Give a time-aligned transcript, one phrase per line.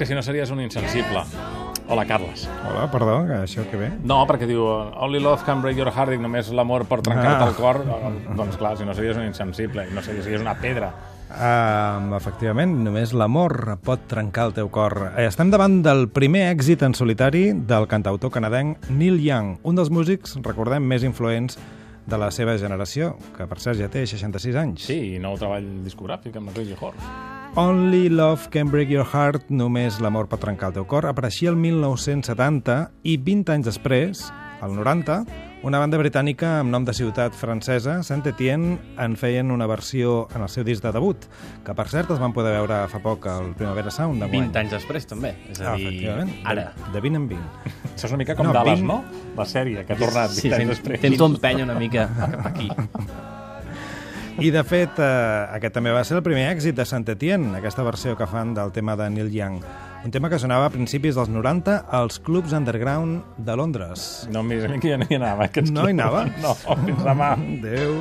[0.00, 1.20] que si no series un insensible.
[1.86, 2.48] Hola, Carles.
[2.66, 3.90] Hola, perdó, que això que ve?
[4.08, 7.48] No, perquè diu Only love can break your heart, dic, només l'amor pot trencar-te Ah.
[7.50, 7.82] el cor.
[8.38, 10.88] Doncs clar, si no series un insensible, i no series, series una pedra.
[11.30, 15.12] Um, efectivament, només l'amor pot trencar el teu cor.
[15.18, 19.90] Eh, Estem davant del primer èxit en solitari del cantautor canadenc Neil Young, un dels
[19.90, 21.58] músics, recordem, més influents
[22.06, 24.80] de la seva generació, que per cert ja té 66 anys.
[24.86, 27.29] Sí, i nou treball discogràfic amb Crazy Horse.
[27.56, 31.58] Only Love Can Break Your Heart, només l'amor pot trencar el teu cor, apareixia el
[31.58, 32.76] 1970
[33.10, 34.20] i 20 anys després,
[34.62, 35.16] al 90,
[35.66, 40.48] una banda britànica amb nom de ciutat francesa, Saint-Étienne, en feien una versió en el
[40.52, 41.26] seu disc de debut,
[41.66, 44.46] que per cert es van poder veure fa poc al Primavera Sound d'enguany.
[44.54, 45.34] 20 anys després, també.
[45.50, 46.68] És a Ah, dir, efectivament, ara.
[46.86, 47.74] de, de 20 en 20.
[47.96, 48.86] Això és una mica com No, no, Dallas, 20.
[48.86, 49.02] no?
[49.36, 51.02] La sèrie, que ha tornat 20 Sí, anys després.
[51.02, 52.70] intento empènyer una mica cap aquí.
[54.40, 58.14] I, de fet, eh, aquest també va ser el primer èxit de Saint-Étienne, aquesta versió
[58.16, 59.60] que fan del tema de Neil Young.
[60.00, 64.08] Un tema que sonava a principis dels 90 als clubs underground de Londres.
[64.32, 65.50] No em miris a mi que ja no hi anava.
[65.68, 66.24] No hi anava?
[66.40, 67.34] No, fins demà.
[67.36, 68.00] Adéu.